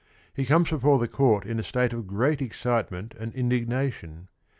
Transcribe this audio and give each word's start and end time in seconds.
He 0.33 0.45
comes 0.47 0.71
before 0.71 0.97
the 0.97 1.07
court 1.07 1.45
in 1.45 1.59
a 1.59 1.63
state 1.63 1.93
of 1.93 2.07
great 2.07 2.41
excitement 2.41 3.13
and 3.19 3.35
indignation. 3.35 4.29